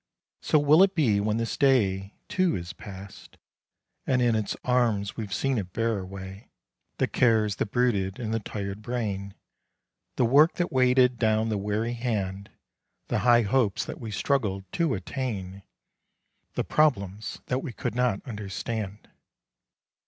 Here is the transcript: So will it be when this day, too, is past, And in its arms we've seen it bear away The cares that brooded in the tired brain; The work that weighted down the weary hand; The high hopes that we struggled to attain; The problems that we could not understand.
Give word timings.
So 0.41 0.57
will 0.57 0.81
it 0.81 0.95
be 0.95 1.19
when 1.19 1.37
this 1.37 1.55
day, 1.57 2.15
too, 2.27 2.55
is 2.55 2.73
past, 2.73 3.37
And 4.07 4.19
in 4.19 4.33
its 4.33 4.57
arms 4.63 5.15
we've 5.15 5.31
seen 5.31 5.59
it 5.59 5.73
bear 5.73 5.99
away 5.99 6.49
The 6.97 7.05
cares 7.05 7.57
that 7.57 7.67
brooded 7.67 8.17
in 8.19 8.31
the 8.31 8.39
tired 8.39 8.81
brain; 8.81 9.35
The 10.15 10.25
work 10.25 10.53
that 10.55 10.71
weighted 10.71 11.19
down 11.19 11.49
the 11.49 11.57
weary 11.59 11.93
hand; 11.93 12.49
The 13.09 13.19
high 13.19 13.43
hopes 13.43 13.85
that 13.85 14.01
we 14.01 14.09
struggled 14.09 14.63
to 14.71 14.95
attain; 14.95 15.61
The 16.55 16.63
problems 16.63 17.41
that 17.45 17.59
we 17.59 17.71
could 17.71 17.93
not 17.93 18.25
understand. 18.25 19.07